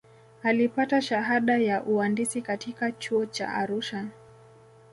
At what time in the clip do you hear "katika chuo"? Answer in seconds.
2.41-3.25